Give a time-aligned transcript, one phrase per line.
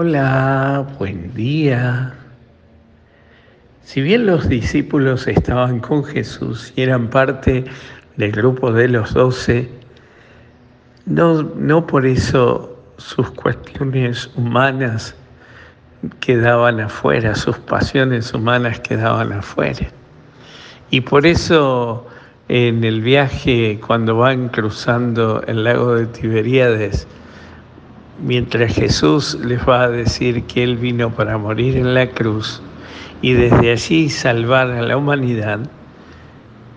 [0.00, 2.14] Hola, buen día.
[3.82, 7.64] Si bien los discípulos estaban con Jesús y eran parte
[8.16, 9.68] del grupo de los doce,
[11.04, 15.16] no, no por eso sus cuestiones humanas
[16.20, 19.88] quedaban afuera, sus pasiones humanas quedaban afuera.
[20.90, 22.06] Y por eso
[22.46, 27.08] en el viaje, cuando van cruzando el lago de Tiberíades,
[28.20, 32.60] mientras Jesús les va a decir que Él vino para morir en la cruz
[33.22, 35.60] y desde allí salvar a la humanidad,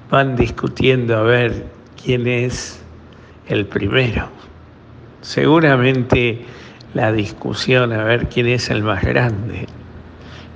[0.10, 1.66] van discutiendo a ver
[2.04, 2.84] quién es
[3.48, 4.28] el primero.
[5.22, 6.46] Seguramente
[6.94, 9.68] la discusión a ver quién es el más grande,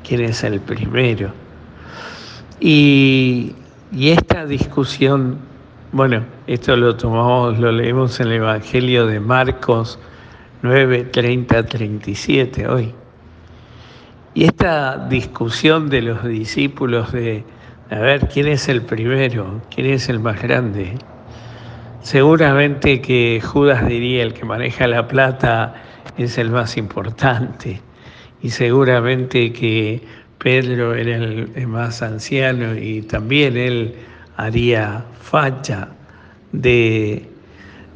[0.08, 1.32] quién es el primero.
[2.60, 3.54] Y,
[3.92, 5.38] y esta discusión,
[5.92, 10.00] bueno, esto lo tomamos, lo leemos en el Evangelio de Marcos,
[10.66, 12.92] 9, 30, 37 hoy.
[14.34, 17.44] Y esta discusión de los discípulos de,
[17.92, 19.62] a ver, ¿quién es el primero?
[19.70, 20.96] ¿Quién es el más grande?
[22.02, 25.76] Seguramente que Judas diría, el que maneja la plata
[26.18, 27.80] es el más importante.
[28.42, 30.02] Y seguramente que
[30.40, 33.94] Pedro era el más anciano y también él
[34.36, 35.90] haría facha
[36.52, 37.35] de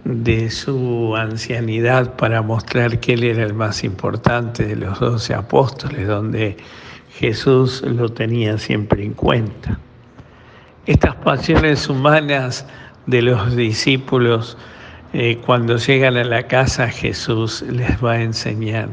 [0.04, 6.08] de su ancianidad para mostrar que él era el más importante de los doce apóstoles,
[6.08, 6.58] donde
[7.12, 9.78] Jesús lo tenía siempre en cuenta.
[10.86, 12.66] Estas pasiones humanas
[13.06, 14.58] de los discípulos,
[15.14, 18.90] eh, cuando llegan a la casa, Jesús les va a enseñar.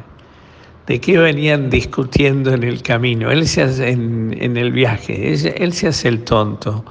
[0.86, 3.30] ¿De qué venían discutiendo en el camino?
[3.30, 6.84] Él se hace en, en el viaje, él se hace el tonto,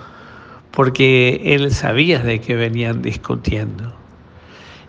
[0.71, 4.04] porque él sabía de qué venían discutiendo.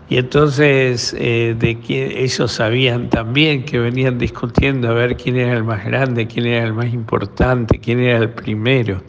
[0.08, 5.54] Y entonces eh, de que ellos sabían también que venían discutiendo a ver quién era
[5.54, 9.02] el más grande, quién era el más importante, quién era el primero.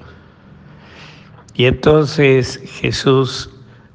[1.54, 3.52] Y entonces Jesús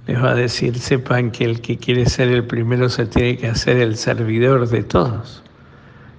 [0.07, 3.49] les va a decir, sepan que el que quiere ser el primero se tiene que
[3.49, 5.43] hacer el servidor de todos,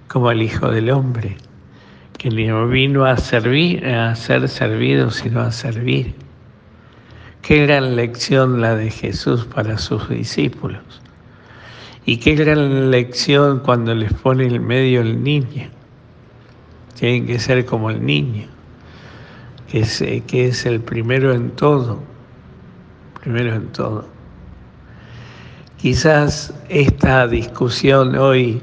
[0.09, 1.37] como el Hijo del Hombre,
[2.17, 6.22] que no vino a servir, a ser servido, sino a servir
[7.43, 10.81] Qué gran lección la de Jesús para sus discípulos.
[12.05, 15.69] Y qué gran lección cuando les pone en medio el niño.
[16.97, 18.47] Tienen que ser como el niño,
[19.67, 22.01] que es, que es el primero en todo.
[23.21, 24.07] Primero en todo.
[25.75, 28.61] Quizás esta discusión hoy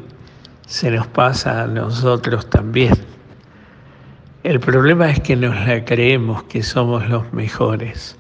[0.67, 2.95] se nos pasa a nosotros también.
[4.43, 8.17] El problema es que nos la creemos que somos los mejores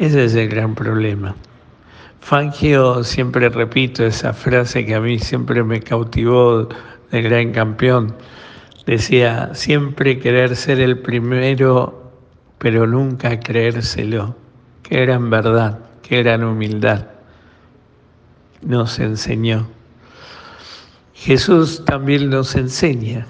[0.00, 1.36] ese es el gran problema.
[2.20, 6.68] Fangio, siempre repito esa frase que a mí siempre me cautivó
[7.10, 8.14] de gran campeón.
[8.86, 12.12] Decía, siempre querer ser el primero,
[12.56, 14.34] pero nunca creérselo.
[14.82, 17.06] Qué gran verdad, qué gran humildad
[18.62, 19.68] nos enseñó.
[21.12, 23.26] Jesús también nos enseña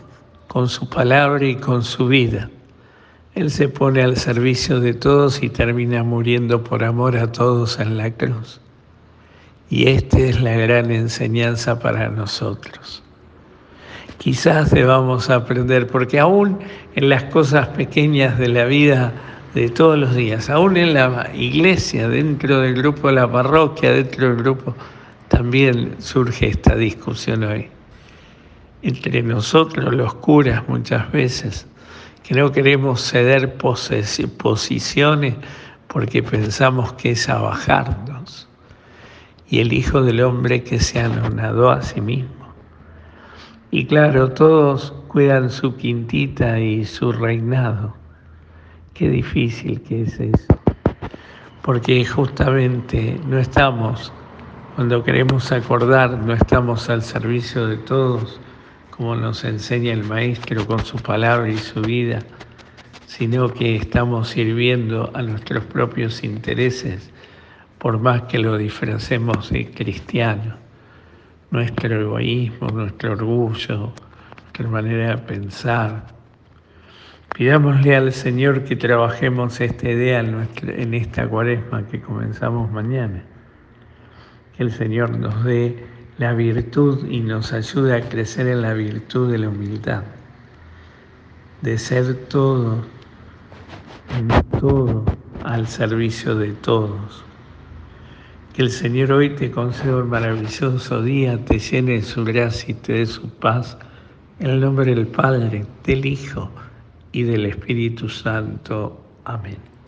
[0.47, 2.49] con su palabra y con su vida.
[3.35, 7.97] Él se pone al servicio de todos y termina muriendo por amor a todos en
[7.97, 8.61] la cruz.
[9.71, 13.05] Y esta es la gran enseñanza para nosotros.
[14.19, 16.59] Quizás debamos aprender, porque aún
[16.97, 19.13] en las cosas pequeñas de la vida
[19.55, 24.29] de todos los días, aún en la iglesia, dentro del grupo de la parroquia, dentro
[24.29, 24.75] del grupo,
[25.29, 27.69] también surge esta discusión hoy.
[28.83, 31.67] Entre nosotros, los curas, muchas veces,
[32.23, 35.35] que no queremos ceder posiciones
[35.89, 38.49] porque pensamos que es abajarnos.
[39.49, 42.47] Y el Hijo del Hombre que se anonadó a sí mismo.
[43.73, 47.97] Y claro, todos cuidan su quintita y su reinado.
[48.95, 50.61] Qué difícil que es eso.
[51.63, 54.13] Porque justamente no estamos,
[54.77, 58.41] cuando queremos acordar, no estamos al servicio de todos
[59.01, 62.19] como nos enseña el Maestro con su palabra y su vida,
[63.07, 67.11] sino que estamos sirviendo a nuestros propios intereses,
[67.79, 70.55] por más que lo disfracemos de cristiano.
[71.51, 73.95] Nuestro egoísmo, nuestro orgullo,
[74.43, 76.05] nuestra manera de pensar.
[77.35, 83.23] Pidámosle al Señor que trabajemos esta idea en esta cuaresma que comenzamos mañana.
[84.55, 85.87] Que el Señor nos dé
[86.21, 90.03] la virtud y nos ayuda a crecer en la virtud de la humildad,
[91.63, 92.85] de ser todo,
[94.19, 94.29] en
[94.61, 95.07] todo,
[95.45, 97.25] al servicio de todos.
[98.53, 102.75] Que el Señor hoy te conceda un maravilloso día, te llene de su gracia y
[102.75, 103.79] te dé su paz.
[104.41, 106.51] En el nombre del Padre, del Hijo
[107.13, 109.03] y del Espíritu Santo.
[109.25, 109.80] Amén.